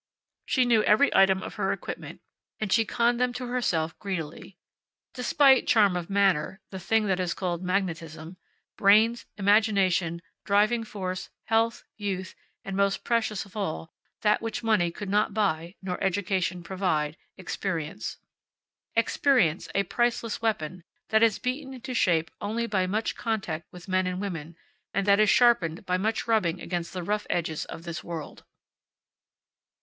She 0.47 0.65
knew 0.65 0.81
every 0.85 1.13
item 1.15 1.43
of 1.43 1.53
her 1.61 1.71
equipment, 1.71 2.21
and 2.59 2.73
she 2.73 2.85
conned 2.85 3.19
them 3.19 3.33
to 3.33 3.45
herself 3.45 3.95
greedily: 3.99 4.57
Definite 5.13 5.67
charm 5.67 5.95
of 5.95 6.09
manner; 6.09 6.59
the 6.71 6.79
thing 6.79 7.05
that 7.05 7.19
is 7.19 7.35
called 7.35 7.61
magnetism; 7.61 8.35
brains; 8.77 9.27
imagination; 9.37 10.23
driving 10.43 10.83
force; 10.83 11.29
health; 11.43 11.83
youth; 11.97 12.33
and, 12.65 12.75
most 12.75 13.03
precious 13.03 13.45
of 13.45 13.55
all, 13.55 13.93
that 14.21 14.41
which 14.41 14.63
money 14.63 14.89
could 14.89 15.07
not 15.07 15.35
buy, 15.35 15.75
nor 15.83 16.03
education 16.03 16.63
provide 16.63 17.15
experience. 17.37 18.17
Experience, 18.95 19.69
a 19.75 19.83
priceless 19.83 20.41
weapon, 20.41 20.83
that 21.09 21.21
is 21.21 21.37
beaten 21.37 21.75
into 21.75 21.93
shape 21.93 22.31
only 22.41 22.65
by 22.65 22.87
much 22.87 23.15
contact 23.15 23.67
with 23.71 23.87
men 23.87 24.07
and 24.07 24.19
women, 24.19 24.55
and 24.95 25.05
that 25.05 25.19
is 25.19 25.29
sharpened 25.29 25.85
by 25.85 25.97
much 25.99 26.27
rubbing 26.27 26.59
against 26.59 26.91
the 26.91 27.03
rough 27.03 27.27
edges 27.29 27.65
of 27.65 27.83
this 27.83 28.03
world. 28.03 28.43